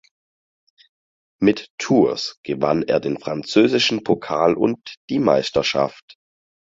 Mit 1.39 1.69
Tours 1.77 2.39
gewann 2.41 2.81
er 2.81 2.99
den 2.99 3.19
französischen 3.19 4.03
Pokal 4.03 4.55
und 4.55 4.95
die 5.11 5.19
Meisterschaft. 5.19 6.17